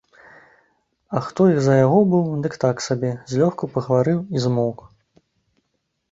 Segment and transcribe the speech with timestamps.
[1.17, 4.79] А хто і за яго быў, дык так сабе, злёгку пагаварыў і змоўк.